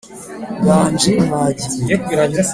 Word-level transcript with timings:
Nganji 0.61 1.11
mwagiye 1.25 1.93